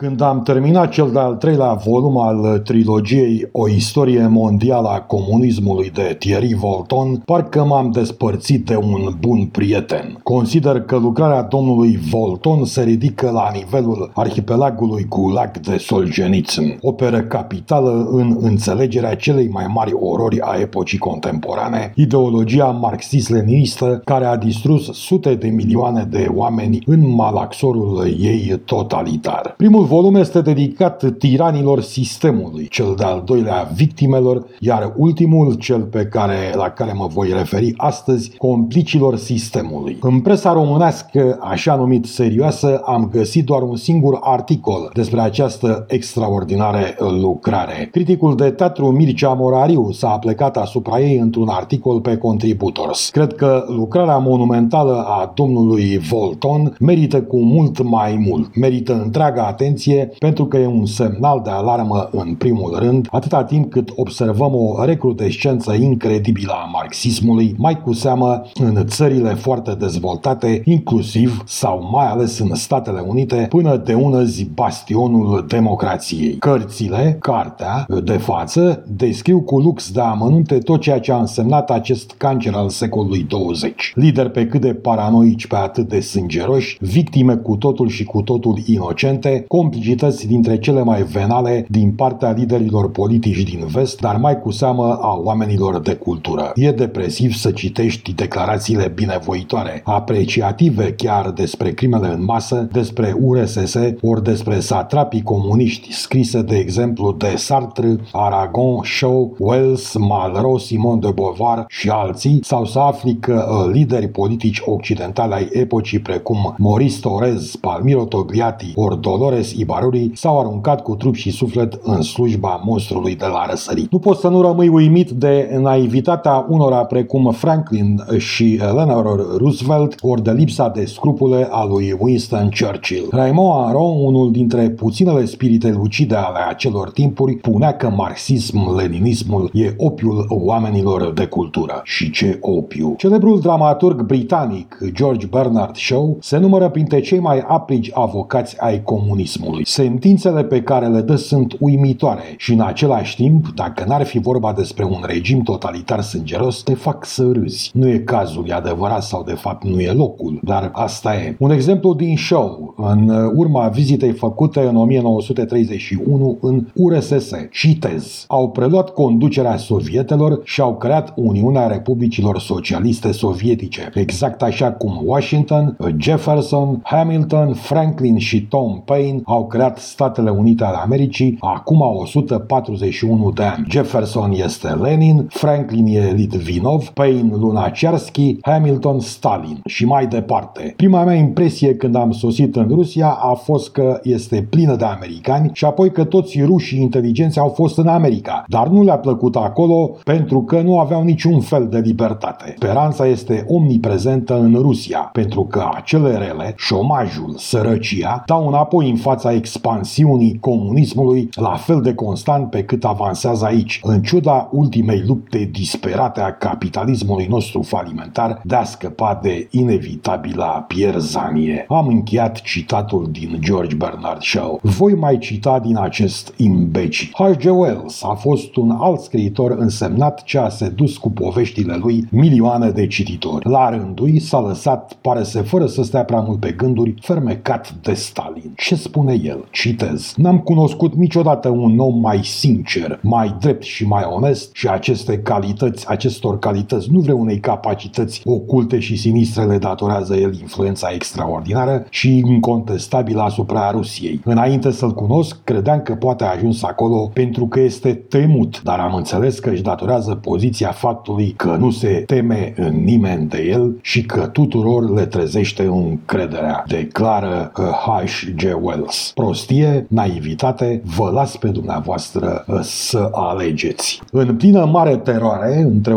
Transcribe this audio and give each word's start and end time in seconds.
Când 0.00 0.20
am 0.20 0.42
terminat 0.42 0.90
cel 0.90 1.10
de-al 1.10 1.34
treilea 1.34 1.72
volum 1.72 2.18
al 2.18 2.58
trilogiei 2.58 3.48
O 3.52 3.68
istorie 3.68 4.26
mondială 4.26 4.88
a 4.88 5.00
comunismului 5.00 5.90
de 5.90 6.16
Thierry 6.18 6.54
Volton, 6.54 7.22
parcă 7.24 7.64
m-am 7.64 7.90
despărțit 7.90 8.66
de 8.66 8.76
un 8.76 9.14
bun 9.20 9.46
prieten. 9.46 10.20
Consider 10.22 10.80
că 10.80 10.96
lucrarea 10.96 11.42
domnului 11.42 11.98
Volton 12.10 12.64
se 12.64 12.82
ridică 12.82 13.30
la 13.30 13.50
nivelul 13.52 14.10
arhipelagului 14.14 15.06
Gulag 15.08 15.58
de 15.58 15.76
Solzhenitsyn, 15.76 16.78
operă 16.80 17.20
capitală 17.20 18.08
în 18.10 18.36
înțelegerea 18.40 19.14
celei 19.14 19.48
mai 19.48 19.66
mari 19.74 19.92
orori 19.92 20.40
a 20.40 20.60
epocii 20.60 20.98
contemporane, 20.98 21.92
ideologia 21.94 22.66
marxist-leninistă 22.66 24.00
care 24.04 24.24
a 24.24 24.36
distrus 24.36 24.92
sute 24.92 25.34
de 25.34 25.48
milioane 25.48 26.06
de 26.10 26.28
oameni 26.34 26.82
în 26.86 27.14
malaxorul 27.14 28.06
ei 28.20 28.60
totalitar. 28.64 29.54
Primul 29.56 29.86
volum 29.88 30.14
este 30.14 30.40
dedicat 30.40 31.04
tiranilor 31.18 31.82
sistemului, 31.82 32.68
cel 32.68 32.94
de-al 32.96 33.22
doilea 33.24 33.70
victimelor, 33.74 34.46
iar 34.60 34.92
ultimul, 34.96 35.54
cel 35.54 35.80
pe 35.80 36.04
care, 36.04 36.52
la 36.54 36.68
care 36.68 36.92
mă 36.92 37.06
voi 37.06 37.28
referi 37.32 37.74
astăzi, 37.76 38.36
complicilor 38.36 39.16
sistemului. 39.16 39.96
În 40.00 40.20
presa 40.20 40.52
românească, 40.52 41.38
așa 41.40 41.74
numit 41.74 42.04
serioasă, 42.04 42.80
am 42.84 43.08
găsit 43.12 43.44
doar 43.44 43.62
un 43.62 43.76
singur 43.76 44.18
articol 44.20 44.90
despre 44.94 45.20
această 45.20 45.84
extraordinară 45.88 46.80
lucrare. 47.20 47.88
Criticul 47.92 48.36
de 48.36 48.50
teatru 48.50 48.86
Mircea 48.86 49.32
Morariu 49.32 49.90
s-a 49.90 50.18
plecat 50.18 50.56
asupra 50.56 51.00
ei 51.00 51.16
într-un 51.16 51.48
articol 51.48 52.00
pe 52.00 52.16
Contributors. 52.16 53.10
Cred 53.10 53.32
că 53.32 53.64
lucrarea 53.68 54.18
monumentală 54.18 55.04
a 55.06 55.32
domnului 55.34 55.98
Volton 55.98 56.76
merită 56.80 57.22
cu 57.22 57.38
mult 57.42 57.82
mai 57.82 58.24
mult, 58.28 58.56
merită 58.56 59.00
întreaga 59.04 59.46
atenție 59.46 59.76
atenție 59.78 60.10
pentru 60.18 60.46
că 60.46 60.56
e 60.56 60.66
un 60.66 60.86
semnal 60.86 61.40
de 61.44 61.50
alarmă 61.50 62.08
în 62.12 62.34
primul 62.34 62.78
rând, 62.78 63.08
atâta 63.10 63.44
timp 63.44 63.70
cât 63.70 63.92
observăm 63.96 64.54
o 64.54 64.84
recrudescență 64.84 65.72
incredibilă 65.72 66.52
a 66.52 66.70
marxismului, 66.72 67.54
mai 67.58 67.82
cu 67.82 67.92
seamă 67.92 68.42
în 68.54 68.86
țările 68.86 69.34
foarte 69.34 69.74
dezvoltate, 69.74 70.62
inclusiv 70.64 71.42
sau 71.46 71.88
mai 71.92 72.06
ales 72.06 72.38
în 72.38 72.54
Statele 72.54 73.04
Unite, 73.06 73.46
până 73.48 73.76
de 73.76 73.94
ună 73.94 74.22
zi 74.22 74.44
bastionul 74.44 75.44
democrației. 75.48 76.36
Cărțile, 76.36 77.16
cartea, 77.20 77.86
de 78.04 78.16
față, 78.16 78.84
descriu 78.86 79.40
cu 79.40 79.58
lux 79.58 79.90
de 79.90 80.00
amănunte 80.00 80.58
tot 80.58 80.80
ceea 80.80 81.00
ce 81.00 81.12
a 81.12 81.18
însemnat 81.18 81.70
acest 81.70 82.14
cancer 82.16 82.54
al 82.54 82.68
secolului 82.68 83.22
20. 83.28 83.92
Lideri 83.94 84.30
pe 84.30 84.46
cât 84.46 84.60
de 84.60 84.74
paranoici, 84.74 85.46
pe 85.46 85.56
atât 85.56 85.88
de 85.88 86.00
sângeroși, 86.00 86.76
victime 86.80 87.34
cu 87.34 87.56
totul 87.56 87.88
și 87.88 88.04
cu 88.04 88.22
totul 88.22 88.58
inocente, 88.66 89.44
complicități 89.68 90.26
dintre 90.26 90.58
cele 90.58 90.82
mai 90.82 91.02
venale 91.02 91.66
din 91.68 91.92
partea 91.92 92.30
liderilor 92.30 92.90
politici 92.90 93.42
din 93.42 93.66
vest, 93.66 94.00
dar 94.00 94.16
mai 94.16 94.40
cu 94.40 94.50
seamă 94.50 94.98
a 95.00 95.20
oamenilor 95.22 95.80
de 95.80 95.94
cultură. 95.94 96.52
E 96.54 96.70
depresiv 96.70 97.32
să 97.32 97.50
citești 97.50 98.14
declarațiile 98.14 98.92
binevoitoare, 98.94 99.82
apreciative 99.84 100.92
chiar 100.92 101.30
despre 101.30 101.72
crimele 101.72 102.12
în 102.12 102.24
masă, 102.24 102.68
despre 102.72 103.16
URSS 103.20 103.76
ori 104.00 104.22
despre 104.22 104.60
satrapii 104.60 105.22
comuniști 105.22 105.92
scrise 105.92 106.42
de 106.42 106.56
exemplu 106.56 107.12
de 107.12 107.34
Sartre, 107.36 107.96
Aragon, 108.12 108.82
Shaw, 108.82 109.36
Wells, 109.38 109.96
Malraux, 109.96 110.64
Simon 110.64 111.00
de 111.00 111.10
Beauvoir 111.14 111.64
și 111.68 111.88
alții, 111.88 112.40
sau 112.42 112.64
să 112.64 112.78
afli 112.78 113.16
că 113.16 113.48
uh, 113.50 113.72
lideri 113.72 114.08
politici 114.08 114.62
occidentali 114.64 115.32
ai 115.32 115.48
epocii 115.52 115.98
precum 115.98 116.54
Maurice 116.58 117.00
Torres, 117.00 117.56
Palmiro 117.56 118.04
Togliatti 118.04 118.72
ori 118.74 119.00
Dolores 119.00 119.52
Ibaruri 119.58 120.10
s-au 120.14 120.40
aruncat 120.40 120.82
cu 120.82 120.94
trup 120.94 121.14
și 121.14 121.30
suflet 121.30 121.80
în 121.82 122.02
slujba 122.02 122.62
monstrului 122.64 123.14
de 123.14 123.26
la 123.26 123.46
răsărit. 123.50 123.92
Nu 123.92 123.98
poți 123.98 124.20
să 124.20 124.28
nu 124.28 124.40
rămâi 124.40 124.68
uimit 124.68 125.10
de 125.10 125.56
naivitatea 125.60 126.46
unora 126.48 126.84
precum 126.84 127.32
Franklin 127.32 128.04
și 128.18 128.54
Eleanor 128.54 129.36
Roosevelt, 129.38 129.94
ori 130.00 130.22
de 130.22 130.30
lipsa 130.30 130.68
de 130.68 130.84
scrupule 130.84 131.48
a 131.50 131.64
lui 131.64 131.96
Winston 131.98 132.50
Churchill. 132.60 133.08
Raymond 133.10 133.68
Aron, 133.68 134.04
unul 134.04 134.32
dintre 134.32 134.70
puținele 134.70 135.24
spirite 135.24 135.70
lucide 135.70 136.14
ale 136.14 136.38
acelor 136.48 136.90
timpuri, 136.90 137.34
punea 137.34 137.76
că 137.76 137.90
marxism-leninismul 137.96 139.50
e 139.52 139.74
opiul 139.76 140.26
oamenilor 140.28 141.12
de 141.12 141.26
cultură. 141.26 141.80
Și 141.84 142.10
ce 142.10 142.38
opiu! 142.40 142.94
Celebrul 142.96 143.40
dramaturg 143.40 144.02
britanic 144.02 144.78
George 144.92 145.26
Bernard 145.26 145.76
Shaw 145.76 146.16
se 146.20 146.36
numără 146.38 146.68
printre 146.68 147.00
cei 147.00 147.18
mai 147.18 147.44
aplici 147.46 147.90
avocați 147.94 148.56
ai 148.60 148.82
comunismului 148.82 149.36
comunismului. 149.38 149.66
Sentințele 149.66 150.44
pe 150.44 150.62
care 150.62 150.86
le 150.86 151.00
dă 151.00 151.16
sunt 151.16 151.56
uimitoare 151.58 152.22
și 152.36 152.52
în 152.52 152.60
același 152.60 153.16
timp, 153.16 153.48
dacă 153.54 153.84
n-ar 153.88 154.04
fi 154.04 154.18
vorba 154.18 154.52
despre 154.52 154.84
un 154.84 155.02
regim 155.02 155.40
totalitar 155.40 156.00
sângeros, 156.00 156.62
te 156.62 156.74
fac 156.74 157.04
să 157.04 157.30
râzi. 157.32 157.70
Nu 157.74 157.88
e 157.88 157.98
cazul, 157.98 158.44
e 158.48 158.52
adevărat 158.52 159.02
sau 159.02 159.22
de 159.22 159.32
fapt 159.32 159.64
nu 159.64 159.80
e 159.80 159.92
locul, 159.92 160.40
dar 160.42 160.70
asta 160.72 161.14
e. 161.14 161.36
Un 161.38 161.50
exemplu 161.50 161.94
din 161.94 162.16
show, 162.16 162.74
în 162.76 163.30
urma 163.34 163.68
vizitei 163.68 164.12
făcute 164.12 164.60
în 164.60 164.76
1931 164.76 166.38
în 166.40 166.66
URSS, 166.74 167.30
citez, 167.50 168.24
au 168.28 168.50
preluat 168.50 168.90
conducerea 168.90 169.56
sovietelor 169.56 170.40
și 170.44 170.60
au 170.60 170.76
creat 170.76 171.12
Uniunea 171.16 171.66
Republicilor 171.66 172.38
Socialiste 172.38 173.12
Sovietice, 173.12 173.90
exact 173.94 174.42
așa 174.42 174.72
cum 174.72 175.00
Washington, 175.04 175.76
Jefferson, 175.98 176.80
Hamilton, 176.82 177.52
Franklin 177.52 178.18
și 178.18 178.46
Tom 178.46 178.80
Paine 178.84 179.20
au 179.28 179.46
creat 179.46 179.78
Statele 179.78 180.30
Unite 180.30 180.64
ale 180.64 180.76
Americii 180.76 181.36
acum 181.40 181.80
141 181.80 183.30
de 183.30 183.42
ani. 183.42 183.66
Jefferson 183.70 184.32
este 184.32 184.68
Lenin, 184.68 185.26
Franklin 185.28 185.86
e 185.86 186.12
Litvinov, 186.12 186.88
Paine 186.88 187.34
Lunacharsky, 187.34 188.36
Hamilton 188.42 189.00
Stalin 189.00 189.60
și 189.64 189.84
mai 189.84 190.06
departe. 190.06 190.72
Prima 190.76 191.04
mea 191.04 191.14
impresie 191.14 191.74
când 191.74 191.94
am 191.94 192.10
sosit 192.10 192.56
în 192.56 192.68
Rusia 192.68 193.08
a 193.08 193.34
fost 193.34 193.70
că 193.70 194.00
este 194.02 194.46
plină 194.50 194.76
de 194.76 194.84
americani 194.84 195.50
și 195.52 195.64
apoi 195.64 195.90
că 195.90 196.04
toți 196.04 196.42
rușii 196.42 196.80
inteligenți 196.80 197.38
au 197.38 197.48
fost 197.48 197.78
în 197.78 197.86
America, 197.86 198.44
dar 198.46 198.66
nu 198.66 198.82
le-a 198.82 198.98
plăcut 198.98 199.36
acolo 199.36 199.96
pentru 200.04 200.42
că 200.42 200.60
nu 200.60 200.78
aveau 200.78 201.02
niciun 201.02 201.40
fel 201.40 201.68
de 201.68 201.78
libertate. 201.78 202.54
Speranța 202.56 203.06
este 203.06 203.44
omniprezentă 203.48 204.38
în 204.38 204.54
Rusia, 204.54 205.10
pentru 205.12 205.44
că 205.44 205.68
acele 205.74 206.16
rele, 206.16 206.54
șomajul, 206.56 207.34
sărăcia, 207.36 208.22
dau 208.26 208.48
înapoi 208.48 208.90
în 208.90 208.96
fața 208.96 209.17
fața 209.18 209.36
expansiunii 209.36 210.38
comunismului 210.40 211.28
la 211.34 211.54
fel 211.54 211.80
de 211.80 211.94
constant 211.94 212.50
pe 212.50 212.64
cât 212.64 212.84
avansează 212.84 213.44
aici, 213.44 213.80
în 213.82 214.02
ciuda 214.02 214.48
ultimei 214.52 215.02
lupte 215.06 215.48
disperate 215.52 216.20
a 216.20 216.32
capitalismului 216.32 217.26
nostru 217.26 217.62
falimentar 217.62 218.40
de 218.44 218.54
a 218.54 218.64
scăpa 218.64 219.18
de 219.22 219.48
inevitabila 219.50 220.48
pierzanie. 220.48 221.66
Am 221.68 221.86
încheiat 221.86 222.40
citatul 222.40 223.08
din 223.10 223.38
George 223.40 223.74
Bernard 223.74 224.22
Shaw. 224.22 224.60
Voi 224.62 224.94
mai 224.94 225.18
cita 225.18 225.58
din 225.58 225.76
acest 225.78 226.34
imbeci. 226.36 227.10
H.G. 227.12 227.44
Wells 227.44 228.02
a 228.02 228.14
fost 228.14 228.56
un 228.56 228.70
alt 228.70 229.00
scriitor 229.00 229.50
însemnat 229.50 230.22
ce 230.22 230.38
a 230.38 230.48
sedus 230.48 230.96
cu 230.96 231.10
poveștile 231.10 231.76
lui 231.76 232.04
milioane 232.10 232.70
de 232.70 232.86
cititori. 232.86 233.48
La 233.48 233.70
rândul 233.70 234.18
s-a 234.18 234.40
lăsat, 234.40 234.92
pare 235.00 235.22
să 235.22 235.42
fără 235.42 235.66
să 235.66 235.82
stea 235.82 236.04
prea 236.04 236.20
mult 236.20 236.40
pe 236.40 236.50
gânduri, 236.50 236.94
fermecat 237.00 237.74
de 237.82 237.94
Stalin. 237.94 238.52
Ce 238.56 238.74
spune 238.74 239.07
spune 239.08 239.20
el, 239.24 239.44
citez, 239.50 240.14
N-am 240.16 240.38
cunoscut 240.38 240.94
niciodată 240.94 241.48
un 241.48 241.78
om 241.78 242.00
mai 242.00 242.24
sincer, 242.24 242.98
mai 243.02 243.36
drept 243.40 243.62
și 243.62 243.86
mai 243.86 244.02
onest 244.10 244.54
și 244.54 244.68
aceste 244.68 245.18
calități, 245.18 245.88
acestor 245.88 246.38
calități, 246.38 246.88
nu 246.92 247.00
vreau 247.00 247.20
unei 247.20 247.38
capacități 247.38 248.22
oculte 248.24 248.78
și 248.78 248.96
sinistre 248.96 249.44
le 249.44 249.58
datorează 249.58 250.16
el 250.16 250.38
influența 250.40 250.90
extraordinară 250.94 251.86
și 251.90 252.18
incontestabilă 252.18 253.22
asupra 253.22 253.70
Rusiei. 253.70 254.20
Înainte 254.24 254.70
să-l 254.70 254.94
cunosc, 254.94 255.36
credeam 255.44 255.80
că 255.80 255.94
poate 255.94 256.24
a 256.24 256.30
ajuns 256.30 256.62
acolo 256.62 257.10
pentru 257.12 257.46
că 257.46 257.60
este 257.60 257.92
temut, 257.92 258.62
dar 258.62 258.78
am 258.78 258.94
înțeles 258.94 259.38
că 259.38 259.50
își 259.50 259.62
datorează 259.62 260.14
poziția 260.14 260.70
faptului 260.70 261.34
că 261.36 261.56
nu 261.58 261.70
se 261.70 262.02
teme 262.06 262.52
în 262.56 262.84
nimeni 262.84 263.28
de 263.28 263.42
el 263.42 263.78
și 263.82 264.02
că 264.02 264.26
tuturor 264.26 264.90
le 264.90 265.06
trezește 265.06 265.62
încrederea, 265.62 266.64
declară 266.66 267.52
H.G. 267.54 268.42
Wells 268.60 268.97
pas. 268.98 269.12
Prostie, 269.14 269.86
naivitate, 269.88 270.82
vă 270.96 271.10
las 271.10 271.36
pe 271.36 271.48
dumneavoastră 271.48 272.44
uh, 272.46 272.58
să 272.62 273.08
alegeți. 273.12 274.00
În 274.12 274.36
plină 274.36 274.64
mare 274.64 274.96
teroare, 274.96 275.56
între 275.56 275.94
1936-1938 275.94 275.96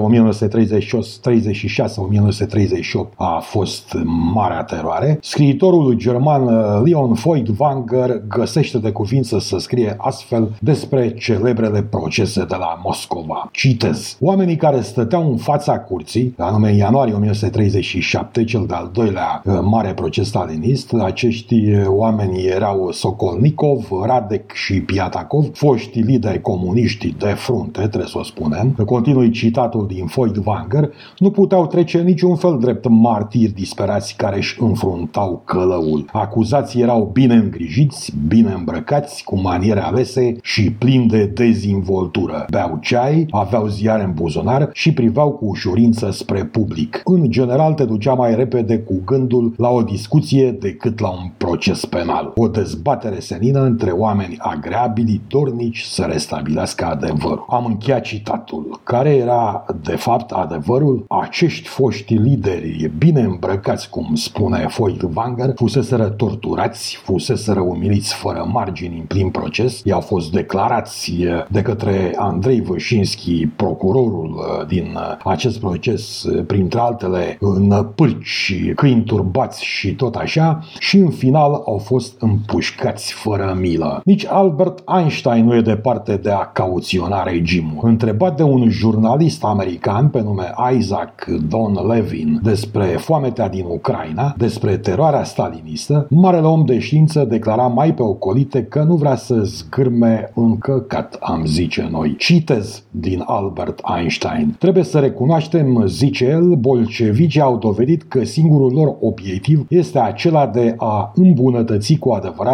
a 3.15 3.39
fost 3.43 3.97
marea 4.33 4.63
teroare, 4.63 5.19
scriitorul 5.21 5.93
german 5.93 6.47
uh, 6.47 6.81
Leon 6.83 7.13
Feuchtwanger 7.13 8.21
găsește 8.27 8.77
de 8.77 8.91
cuvință 8.91 9.39
să 9.39 9.57
scrie 9.57 9.95
astfel 9.97 10.51
despre 10.59 11.13
celebrele 11.13 11.81
procese 11.81 12.45
de 12.45 12.55
la 12.55 12.79
Moscova. 12.83 13.49
Citez. 13.51 14.17
Oamenii 14.19 14.55
care 14.55 14.81
stăteau 14.81 15.31
în 15.31 15.37
fața 15.37 15.79
curții, 15.79 16.33
anume 16.37 16.69
în 16.69 16.75
ianuarie 16.77 17.13
1937, 17.13 18.43
cel 18.43 18.65
de-al 18.67 18.89
doilea 18.93 19.41
uh, 19.45 19.59
mare 19.61 19.93
proces 19.93 20.27
stalinist, 20.27 20.93
acești 20.93 21.55
oameni 21.87 22.45
erau 22.45 22.90
Sokolnikov, 22.91 23.87
Radek 24.05 24.51
și 24.51 24.81
Piatakov, 24.81 25.49
foști 25.53 25.99
lideri 25.99 26.41
comuniști 26.41 27.15
de 27.17 27.25
frunte, 27.25 27.79
trebuie 27.79 28.09
să 28.09 28.17
o 28.17 28.23
spunem, 28.23 28.75
continui 28.85 29.29
citatul 29.29 29.87
din 29.87 30.05
Feuchtwanger, 30.05 30.93
nu 31.17 31.31
puteau 31.31 31.67
trece 31.67 32.01
niciun 32.01 32.35
fel 32.35 32.57
drept 32.59 32.87
martiri 32.89 33.53
disperați 33.53 34.15
care 34.15 34.37
își 34.37 34.61
înfruntau 34.61 35.41
călăul. 35.45 36.05
Acuzații 36.11 36.81
erau 36.81 37.09
bine 37.13 37.33
îngrijiți, 37.33 38.13
bine 38.27 38.51
îmbrăcați, 38.51 39.23
cu 39.23 39.41
maniere 39.41 39.79
alese 39.79 40.35
și 40.41 40.71
plini 40.71 41.07
de 41.07 41.25
dezvoltură. 41.25 42.45
Beau 42.49 42.77
ceai, 42.81 43.25
aveau 43.29 43.67
ziare 43.67 44.03
în 44.03 44.13
buzunar 44.13 44.69
și 44.73 44.93
priveau 44.93 45.31
cu 45.31 45.45
ușurință 45.45 46.11
spre 46.11 46.45
public. 46.45 47.01
În 47.03 47.29
general 47.29 47.73
te 47.73 47.85
ducea 47.85 48.13
mai 48.13 48.35
repede 48.35 48.77
cu 48.79 49.01
gândul 49.05 49.53
la 49.57 49.69
o 49.69 49.81
discuție 49.81 50.51
decât 50.51 50.99
la 50.99 51.09
un 51.09 51.31
proces 51.37 51.85
penal. 51.85 52.31
O 52.35 52.47
dezbatere 52.47 52.80
senină 53.19 53.61
între 53.61 53.91
oameni 53.91 54.37
agreabili, 54.39 55.21
dornici 55.27 55.81
să 55.81 56.03
restabilească 56.03 56.85
adevărul. 56.85 57.45
Am 57.49 57.65
încheiat 57.65 58.01
citatul. 58.01 58.79
Care 58.83 59.09
era 59.15 59.65
de 59.81 59.95
fapt 59.95 60.31
adevărul? 60.31 61.05
Acești 61.07 61.67
foști 61.67 62.13
lideri 62.13 62.91
bine 62.97 63.21
îmbrăcați, 63.21 63.89
cum 63.89 64.15
spune 64.15 64.65
Feuchtwanger, 64.69 65.53
fuseseră 65.55 66.09
torturați, 66.09 66.99
fuseseră 67.03 67.59
umiliți 67.59 68.13
fără 68.13 68.49
margini 68.51 68.97
în 68.97 69.05
plin 69.05 69.29
proces, 69.29 69.81
i-au 69.83 69.99
fost 69.99 70.31
declarați 70.31 71.13
de 71.49 71.61
către 71.61 72.13
Andrei 72.17 72.61
Vășinski, 72.61 73.47
procurorul 73.47 74.29
uh, 74.35 74.67
din 74.67 74.95
uh, 74.95 75.17
acest 75.23 75.59
proces, 75.59 76.23
uh, 76.23 76.45
printre 76.45 76.79
altele, 76.79 77.37
în 77.39 77.85
pârci, 77.95 78.71
câini 78.75 79.03
turbați 79.03 79.63
și 79.63 79.95
tot 79.95 80.15
așa, 80.15 80.63
și 80.79 80.97
în 80.97 81.09
final 81.09 81.61
au 81.65 81.77
fost 81.77 82.21
împușcați 82.71 83.13
fără 83.13 83.57
milă. 83.59 84.01
Nici 84.05 84.25
Albert 84.25 84.83
Einstein 84.97 85.45
nu 85.45 85.55
e 85.55 85.61
departe 85.61 86.15
de 86.15 86.29
a 86.29 86.45
cauționa 86.45 87.23
regimul. 87.23 87.79
Întrebat 87.81 88.37
de 88.37 88.43
un 88.43 88.69
jurnalist 88.69 89.43
american 89.43 90.07
pe 90.07 90.21
nume 90.21 90.53
Isaac 90.77 91.25
Don 91.49 91.87
Levin 91.87 92.39
despre 92.43 92.83
foametea 92.85 93.49
din 93.49 93.65
Ucraina, 93.67 94.33
despre 94.37 94.77
teroarea 94.77 95.23
stalinistă, 95.23 96.07
marele 96.09 96.47
om 96.47 96.65
de 96.65 96.79
știință 96.79 97.25
declara 97.29 97.67
mai 97.67 97.93
pe 97.93 98.01
ocolite 98.01 98.63
că 98.63 98.83
nu 98.83 98.95
vrea 98.95 99.15
să 99.15 99.35
zgârme 99.43 100.31
în 100.35 100.57
căcat, 100.57 101.17
am 101.21 101.45
zice 101.45 101.87
noi. 101.91 102.15
Citez 102.17 102.83
din 102.91 103.23
Albert 103.25 103.81
Einstein. 103.97 104.55
Trebuie 104.59 104.83
să 104.83 104.99
recunoaștem, 104.99 105.83
zice 105.87 106.25
el, 106.25 106.55
bolșevicii 106.55 107.41
au 107.41 107.57
dovedit 107.57 108.03
că 108.03 108.23
singurul 108.23 108.71
lor 108.73 108.95
obiectiv 109.01 109.65
este 109.69 109.99
acela 109.99 110.47
de 110.47 110.75
a 110.77 111.11
îmbunătăți 111.15 111.95
cu 111.95 112.11
adevărat 112.11 112.50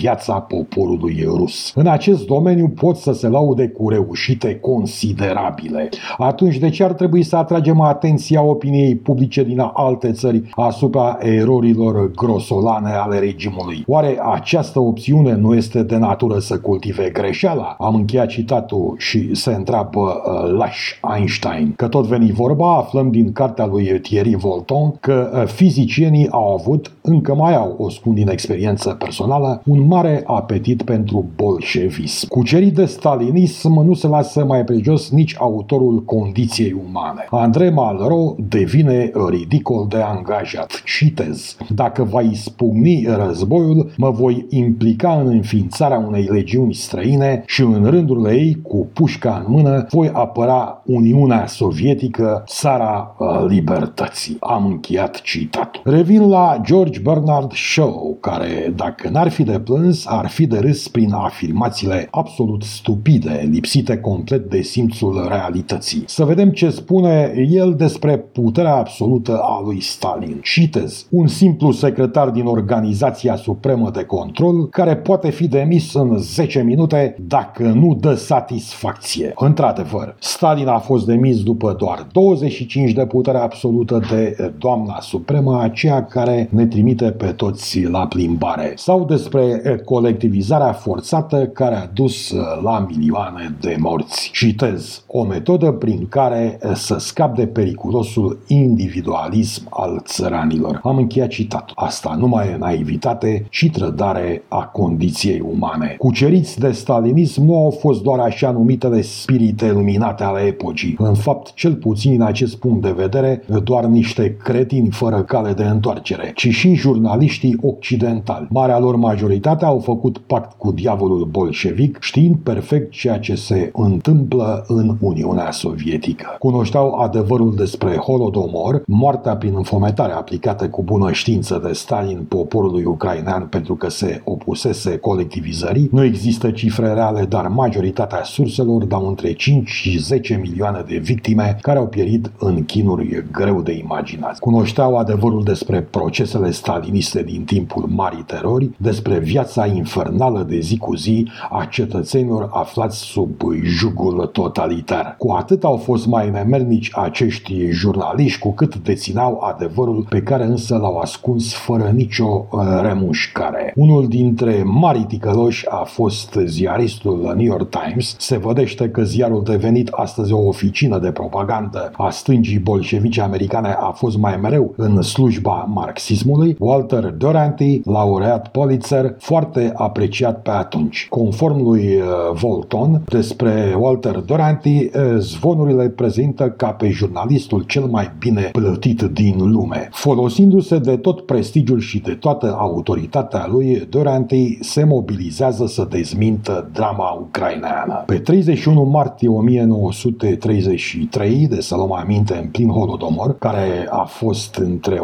viața 0.00 0.40
poporului 0.40 1.24
rus. 1.26 1.72
În 1.74 1.86
acest 1.86 2.26
domeniu 2.26 2.68
pot 2.68 2.96
să 2.96 3.12
se 3.12 3.28
laude 3.28 3.68
cu 3.68 3.88
reușite 3.88 4.58
considerabile. 4.60 5.88
Atunci 6.18 6.56
de 6.56 6.70
ce 6.70 6.84
ar 6.84 6.92
trebui 6.92 7.22
să 7.22 7.36
atragem 7.36 7.80
atenția 7.80 8.42
opiniei 8.42 8.96
publice 8.96 9.42
din 9.42 9.70
alte 9.74 10.12
țări 10.12 10.42
asupra 10.50 11.18
erorilor 11.20 12.10
grosolane 12.10 12.90
ale 12.90 13.18
regimului? 13.18 13.84
Oare 13.86 14.18
această 14.32 14.80
opțiune 14.80 15.34
nu 15.34 15.54
este 15.54 15.82
de 15.82 15.96
natură 15.96 16.38
să 16.38 16.58
cultive 16.58 17.10
greșeala? 17.12 17.76
Am 17.78 17.94
încheiat 17.94 18.26
citatul 18.26 18.94
și 18.98 19.34
se 19.34 19.52
întreabă 19.52 20.00
uh, 20.00 20.50
Lash 20.52 20.90
Einstein. 21.16 21.72
Că 21.76 21.88
tot 21.88 22.06
veni 22.06 22.32
vorba, 22.32 22.76
aflăm 22.76 23.10
din 23.10 23.32
cartea 23.32 23.66
lui 23.66 24.00
Thierry 24.00 24.34
Volton 24.34 24.94
că 25.00 25.30
uh, 25.34 25.46
fizicienii 25.46 26.28
au 26.30 26.54
avut, 26.54 26.92
încă 27.02 27.34
mai 27.34 27.54
au 27.54 27.74
o 27.78 27.88
scund 27.88 28.14
din 28.14 28.28
experiență 28.28 28.90
personală, 28.90 29.62
un 29.66 29.86
mare 29.86 30.22
apetit 30.26 30.82
pentru 30.82 31.24
bolșevism. 31.36 32.28
Cucerit 32.28 32.74
de 32.74 32.84
stalinism 32.84 33.82
nu 33.82 33.94
se 33.94 34.06
lasă 34.06 34.44
mai 34.44 34.64
prejos 34.64 35.10
nici 35.10 35.36
autorul 35.38 36.04
condiției 36.04 36.76
umane. 36.88 37.26
Andrei 37.30 37.70
Malraux 37.70 38.36
devine 38.48 39.12
ridicol 39.28 39.86
de 39.88 39.96
angajat. 39.96 40.82
Citez. 40.84 41.56
Dacă 41.74 42.04
va 42.04 42.20
ispugni 42.20 43.06
războiul, 43.06 43.90
mă 43.96 44.10
voi 44.10 44.46
implica 44.48 45.12
în 45.12 45.26
înființarea 45.26 45.98
unei 45.98 46.28
legiuni 46.30 46.74
străine 46.74 47.42
și 47.46 47.62
în 47.62 47.84
rândurile 47.84 48.32
ei, 48.32 48.58
cu 48.62 48.88
pușca 48.92 49.44
în 49.46 49.52
mână, 49.52 49.86
voi 49.90 50.10
apăra 50.12 50.82
Uniunea 50.84 51.46
Sovietică, 51.46 52.44
țara 52.46 53.16
uh, 53.18 53.44
libertății. 53.48 54.36
Am 54.40 54.66
încheiat 54.66 55.20
citatul. 55.20 55.82
Revin 55.84 56.28
la 56.28 56.60
George 56.62 56.99
Bernard 57.02 57.52
Shaw, 57.52 58.16
care, 58.20 58.72
dacă 58.76 59.08
n-ar 59.08 59.28
fi 59.28 59.42
de 59.42 59.60
plâns, 59.60 60.06
ar 60.06 60.28
fi 60.28 60.46
de 60.46 60.58
râs 60.58 60.88
prin 60.88 61.12
afirmațiile 61.12 62.08
absolut 62.10 62.62
stupide, 62.62 63.48
lipsite 63.50 63.96
complet 63.96 64.50
de 64.50 64.62
simțul 64.62 65.26
realității. 65.28 66.02
Să 66.06 66.24
vedem 66.24 66.50
ce 66.50 66.70
spune 66.70 67.32
el 67.50 67.74
despre 67.74 68.18
puterea 68.18 68.74
absolută 68.74 69.40
a 69.42 69.62
lui 69.64 69.80
Stalin. 69.80 70.40
Citez. 70.42 71.06
Un 71.10 71.26
simplu 71.26 71.72
secretar 71.72 72.28
din 72.28 72.46
Organizația 72.46 73.36
Supremă 73.36 73.90
de 73.90 74.04
Control 74.04 74.68
care 74.68 74.96
poate 74.96 75.30
fi 75.30 75.48
demis 75.48 75.94
în 75.94 76.18
10 76.18 76.62
minute 76.62 77.16
dacă 77.26 77.62
nu 77.62 77.94
dă 78.00 78.14
satisfacție. 78.14 79.32
Într-adevăr, 79.36 80.16
Stalin 80.18 80.66
a 80.66 80.78
fost 80.78 81.06
demis 81.06 81.42
după 81.42 81.74
doar 81.78 82.06
25 82.12 82.92
de 82.92 83.06
putere 83.06 83.38
absolută 83.38 84.00
de 84.10 84.52
doamna 84.58 84.98
supremă, 85.00 85.60
aceea 85.60 86.04
care 86.04 86.48
ne 86.50 86.64
trimite 86.80 87.10
pe 87.10 87.26
toți 87.26 87.82
la 87.82 88.06
plimbare. 88.06 88.72
Sau 88.76 89.04
despre 89.04 89.62
colectivizarea 89.84 90.72
forțată 90.72 91.46
care 91.46 91.74
a 91.74 91.86
dus 91.94 92.34
la 92.62 92.86
milioane 92.88 93.56
de 93.60 93.76
morți. 93.78 94.30
Citez. 94.32 95.04
O 95.06 95.24
metodă 95.24 95.70
prin 95.70 96.06
care 96.08 96.58
să 96.74 96.96
scap 96.98 97.36
de 97.36 97.46
periculosul 97.46 98.38
individualism 98.46 99.66
al 99.70 100.00
țăranilor. 100.04 100.80
Am 100.82 100.96
încheiat 100.96 101.28
citatul. 101.28 101.74
Asta 101.78 102.16
nu 102.18 102.26
mai 102.26 102.48
e 102.48 102.56
naivitate, 102.58 103.46
ci 103.50 103.70
trădare 103.72 104.42
a 104.48 104.64
condiției 104.64 105.42
umane. 105.52 105.94
Cuceriți 105.98 106.58
de 106.58 106.70
stalinism 106.70 107.44
nu 107.44 107.56
au 107.56 107.70
fost 107.70 108.02
doar 108.02 108.18
așa 108.18 108.50
numitele 108.50 109.00
spirite 109.00 109.72
luminate 109.72 110.24
ale 110.24 110.40
epocii. 110.40 110.94
În 110.98 111.14
fapt, 111.14 111.54
cel 111.54 111.74
puțin 111.74 112.12
în 112.12 112.26
acest 112.26 112.56
punct 112.56 112.82
de 112.82 112.94
vedere, 112.96 113.42
doar 113.64 113.84
niște 113.84 114.36
cretini 114.42 114.90
fără 114.90 115.22
cale 115.22 115.52
de 115.52 115.64
întoarcere, 115.64 116.32
ci 116.34 116.48
și 116.48 116.69
jurnaliștii 116.74 117.58
occidentali. 117.62 118.46
Marea 118.50 118.78
lor 118.78 118.96
majoritate 118.96 119.64
au 119.64 119.78
făcut 119.78 120.18
pact 120.18 120.58
cu 120.58 120.72
diavolul 120.72 121.28
bolșevic, 121.30 121.98
știind 122.00 122.36
perfect 122.42 122.90
ceea 122.90 123.18
ce 123.18 123.34
se 123.34 123.70
întâmplă 123.74 124.64
în 124.66 124.96
Uniunea 125.00 125.50
Sovietică. 125.50 126.36
Cunoșteau 126.38 126.94
adevărul 126.94 127.54
despre 127.54 127.96
Holodomor, 127.96 128.82
moartea 128.86 129.36
prin 129.36 129.52
înfometare 129.56 130.12
aplicată 130.12 130.68
cu 130.68 130.82
bună 130.82 131.12
știință 131.12 131.62
de 131.66 131.72
Stalin 131.72 132.24
poporului 132.28 132.84
ucrainean 132.84 133.46
pentru 133.46 133.74
că 133.74 133.90
se 133.90 134.22
opusese 134.24 134.96
colectivizării. 134.96 135.88
Nu 135.92 136.04
există 136.04 136.50
cifre 136.50 136.92
reale, 136.92 137.24
dar 137.24 137.48
majoritatea 137.48 138.22
surselor 138.22 138.84
dau 138.84 139.08
între 139.08 139.32
5 139.32 139.68
și 139.68 139.98
10 139.98 140.40
milioane 140.42 140.84
de 140.88 140.96
victime 140.96 141.58
care 141.60 141.78
au 141.78 141.86
pierit 141.86 142.30
în 142.38 142.64
chinuri 142.64 143.24
greu 143.32 143.60
de 143.62 143.72
imaginat. 143.72 144.38
Cunoșteau 144.38 144.96
adevărul 144.96 145.44
despre 145.44 145.80
procesele 145.80 146.50
staliniste 146.60 147.22
din 147.22 147.44
timpul 147.44 147.84
Marii 147.88 148.22
Terori, 148.22 148.70
despre 148.76 149.18
viața 149.18 149.66
infernală 149.66 150.46
de 150.48 150.58
zi 150.60 150.76
cu 150.78 150.94
zi 150.94 151.28
a 151.50 151.64
cetățenilor 151.70 152.48
aflați 152.52 152.98
sub 152.98 153.40
jugul 153.62 154.26
totalitar. 154.26 155.14
Cu 155.18 155.32
atât 155.32 155.64
au 155.64 155.76
fost 155.76 156.06
mai 156.06 156.30
nemernici 156.30 156.90
acești 156.94 157.70
jurnaliști 157.70 158.38
cu 158.38 158.52
cât 158.52 158.76
deținau 158.76 159.40
adevărul 159.42 160.06
pe 160.08 160.22
care 160.22 160.44
însă 160.44 160.76
l-au 160.76 160.96
ascuns 160.98 161.54
fără 161.54 161.92
nicio 161.94 162.46
uh, 162.50 162.60
remușcare. 162.82 163.72
Unul 163.76 164.08
dintre 164.08 164.62
marii 164.64 165.04
ticăloși 165.04 165.66
a 165.68 165.84
fost 165.84 166.38
ziaristul 166.44 167.32
New 167.36 167.46
York 167.46 167.68
Times. 167.68 168.14
Se 168.18 168.36
vădește 168.36 168.88
că 168.88 169.02
ziarul 169.02 169.42
devenit 169.44 169.88
astăzi 169.88 170.32
o 170.32 170.46
oficină 170.46 170.98
de 170.98 171.10
propagandă 171.10 171.90
a 171.96 172.10
stângii 172.10 172.58
bolșevice 172.58 173.20
americane 173.20 173.76
a 173.80 173.90
fost 173.90 174.16
mai 174.16 174.36
mereu 174.36 174.74
în 174.76 175.02
slujba 175.02 175.68
marxismului. 175.68 176.49
Walter 176.58 177.04
Duranty, 177.04 177.80
laureat 177.84 178.48
Pulitzer, 178.48 179.14
foarte 179.18 179.72
apreciat 179.74 180.42
pe 180.42 180.50
atunci. 180.50 181.06
Conform 181.08 181.62
lui 181.62 181.86
uh, 181.86 182.02
Volton, 182.32 183.02
despre 183.08 183.74
Walter 183.78 184.16
Duranty, 184.16 184.68
uh, 184.68 184.90
zvonurile 185.18 185.88
prezintă 185.88 186.50
ca 186.50 186.68
pe 186.68 186.88
jurnalistul 186.88 187.62
cel 187.62 187.84
mai 187.84 188.10
bine 188.18 188.48
plătit 188.52 189.02
din 189.02 189.50
lume. 189.50 189.88
Folosindu-se 189.92 190.78
de 190.78 190.96
tot 190.96 191.20
prestigiul 191.20 191.80
și 191.80 191.98
de 191.98 192.12
toată 192.12 192.56
autoritatea 192.58 193.46
lui, 193.50 193.86
Duranty 193.90 194.58
se 194.60 194.84
mobilizează 194.84 195.66
să 195.66 195.86
dezmintă 195.90 196.70
drama 196.72 197.10
ucraineană. 197.10 198.02
Pe 198.06 198.18
31 198.18 198.82
martie 198.82 199.28
1933, 199.28 201.46
de 201.46 201.60
să 201.60 201.76
luăm 201.76 201.92
aminte 201.92 202.38
în 202.42 202.48
plin 202.48 202.68
Holodomor, 202.68 203.38
care 203.38 203.86
a 203.90 204.04
fost 204.04 204.54
între 204.54 204.96
1932-1933, 204.96 205.00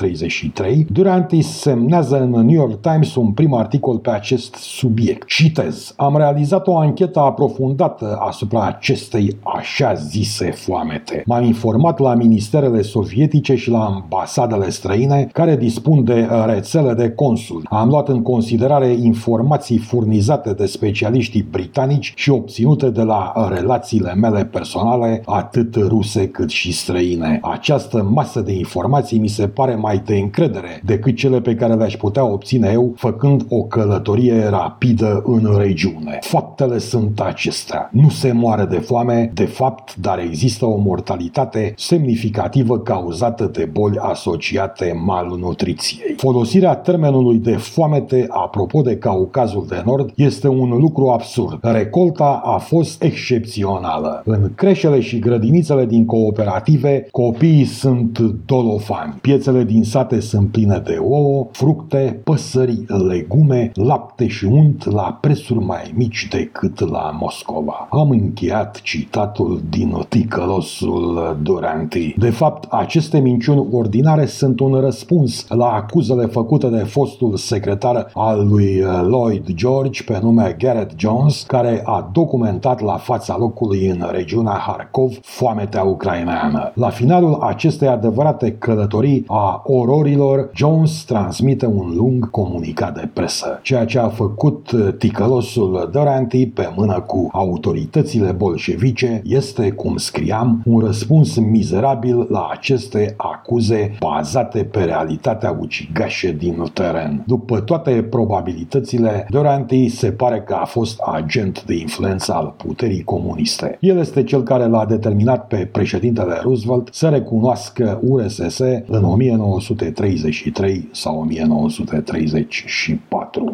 1933, 0.00 0.86
Durantis 0.92 1.46
semnează 1.46 2.20
în 2.20 2.30
New 2.30 2.54
York 2.54 2.80
Times 2.80 3.14
un 3.14 3.32
prim 3.32 3.54
articol 3.54 3.98
pe 3.98 4.10
acest 4.10 4.54
subiect. 4.54 5.28
Citez, 5.28 5.94
am 5.96 6.16
realizat 6.16 6.66
o 6.66 6.76
anchetă 6.76 7.20
aprofundată 7.20 8.18
asupra 8.20 8.66
acestei 8.66 9.36
așa 9.42 9.94
zise 9.94 10.50
foamete. 10.50 11.22
M-am 11.26 11.44
informat 11.44 11.98
la 11.98 12.14
ministerele 12.14 12.82
sovietice 12.82 13.54
și 13.54 13.70
la 13.70 13.84
ambasadele 13.84 14.70
străine 14.70 15.28
care 15.32 15.56
dispun 15.56 16.04
de 16.04 16.28
rețele 16.46 16.94
de 16.94 17.10
consul. 17.10 17.66
Am 17.70 17.88
luat 17.88 18.08
în 18.08 18.22
considerare 18.22 18.86
informații 18.86 19.78
furnizate 19.78 20.52
de 20.52 20.66
specialiștii 20.66 21.46
britanici 21.50 22.12
și 22.16 22.30
obținute 22.30 22.90
de 22.90 23.02
la 23.02 23.32
relațiile 23.54 24.14
mele 24.14 24.44
personale, 24.44 25.22
atât 25.24 25.74
ruse 25.74 26.28
cât 26.28 26.50
și 26.50 26.72
străine. 26.72 27.38
Această 27.42 28.02
masă 28.02 28.40
de 28.40 28.52
informații 28.52 29.18
mi 29.18 29.28
se 29.28 29.48
pare 29.48 29.74
mai 29.84 30.02
de 30.04 30.16
încredere 30.16 30.80
decât 30.84 31.16
cele 31.16 31.40
pe 31.40 31.54
care 31.54 31.74
le-aș 31.74 31.96
putea 31.96 32.24
obține 32.24 32.70
eu 32.72 32.92
făcând 32.96 33.44
o 33.48 33.62
călătorie 33.62 34.46
rapidă 34.48 35.22
în 35.26 35.54
regiune. 35.58 36.18
Faptele 36.20 36.78
sunt 36.78 37.20
acestea. 37.20 37.88
Nu 37.92 38.08
se 38.08 38.32
moare 38.32 38.64
de 38.64 38.76
foame, 38.76 39.30
de 39.34 39.44
fapt, 39.44 39.96
dar 39.96 40.18
există 40.18 40.64
o 40.66 40.76
mortalitate 40.76 41.74
semnificativă 41.76 42.78
cauzată 42.78 43.50
de 43.52 43.68
boli 43.72 43.96
asociate 43.98 45.00
malnutriției. 45.04 46.14
Folosirea 46.16 46.74
termenului 46.74 47.38
de 47.38 47.56
foamete, 47.56 48.26
apropo 48.28 48.80
de 48.80 48.96
Caucazul 48.96 49.66
de 49.68 49.82
Nord, 49.84 50.12
este 50.14 50.48
un 50.48 50.68
lucru 50.68 51.08
absurd. 51.08 51.58
Recolta 51.62 52.40
a 52.44 52.58
fost 52.58 53.02
excepțională. 53.02 54.22
În 54.24 54.50
creșele 54.54 55.00
și 55.00 55.18
grădinițele 55.18 55.86
din 55.86 56.04
cooperative, 56.04 57.06
copiii 57.10 57.64
sunt 57.64 58.18
dolofani. 58.46 59.14
Piețele 59.20 59.64
din 59.64 59.73
sate 59.82 60.20
sunt 60.20 60.50
pline 60.50 60.82
de 60.84 60.98
ouă, 61.00 61.46
fructe, 61.52 62.20
păsări, 62.24 62.84
legume, 63.08 63.70
lapte 63.74 64.26
și 64.26 64.44
unt 64.44 64.84
la 64.84 65.18
prețuri 65.20 65.64
mai 65.64 65.92
mici 65.94 66.28
decât 66.30 66.90
la 66.90 67.16
Moscova. 67.20 67.88
Am 67.90 68.10
încheiat 68.10 68.80
citatul 68.80 69.62
din 69.70 69.96
ticălosul 70.08 71.36
Duranti. 71.42 72.14
De 72.18 72.30
fapt, 72.30 72.72
aceste 72.72 73.18
minciuni 73.18 73.66
ordinare 73.70 74.26
sunt 74.26 74.60
un 74.60 74.80
răspuns 74.80 75.46
la 75.48 75.66
acuzele 75.66 76.26
făcute 76.26 76.66
de 76.66 76.78
fostul 76.78 77.36
secretar 77.36 78.10
al 78.14 78.48
lui 78.48 78.82
Lloyd 79.02 79.52
George 79.54 80.02
pe 80.02 80.18
nume 80.22 80.56
Garrett 80.58 80.98
Jones, 80.98 81.42
care 81.42 81.82
a 81.84 82.10
documentat 82.12 82.80
la 82.80 82.96
fața 82.96 83.36
locului 83.38 83.86
în 83.86 84.08
regiunea 84.10 84.52
Harkov 84.52 85.18
foametea 85.22 85.82
ucraineană. 85.82 86.72
La 86.74 86.88
finalul 86.88 87.38
acestei 87.40 87.88
adevărate 87.88 88.52
călătorii 88.52 89.24
a 89.26 89.62
ororilor, 89.66 90.50
Jones 90.54 91.04
transmite 91.04 91.66
un 91.66 91.92
lung 91.96 92.30
comunicat 92.30 92.94
de 92.94 93.10
presă, 93.12 93.58
ceea 93.62 93.84
ce 93.84 93.98
a 93.98 94.08
făcut 94.08 94.70
ticălosul 94.98 95.88
Doranty 95.92 96.46
pe 96.46 96.72
mână 96.76 97.00
cu 97.00 97.28
autoritățile 97.32 98.30
bolșevice 98.32 99.22
este, 99.24 99.70
cum 99.70 99.96
scriam, 99.96 100.62
un 100.64 100.80
răspuns 100.80 101.36
mizerabil 101.36 102.26
la 102.30 102.48
aceste 102.50 103.14
acuze 103.16 103.96
bazate 104.00 104.64
pe 104.64 104.84
realitatea 104.84 105.56
ucigașă 105.60 106.28
din 106.28 106.70
teren. 106.72 107.24
După 107.26 107.60
toate 107.60 108.06
probabilitățile, 108.10 109.26
Doranty 109.30 109.88
se 109.88 110.10
pare 110.10 110.42
că 110.46 110.54
a 110.54 110.64
fost 110.64 111.00
agent 111.00 111.64
de 111.64 111.74
influență 111.74 112.34
al 112.34 112.54
puterii 112.56 113.02
comuniste. 113.02 113.76
El 113.80 113.98
este 113.98 114.24
cel 114.24 114.42
care 114.42 114.66
l-a 114.66 114.84
determinat 114.84 115.46
pe 115.46 115.68
președintele 115.72 116.38
Roosevelt 116.42 116.88
să 116.92 117.08
recunoască 117.08 118.00
URSS 118.02 118.58
în 118.86 119.02
1933 119.44 120.88
sau 120.92 121.24
1934. 121.24 123.52